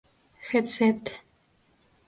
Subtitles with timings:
[0.51, 1.21] Get Set!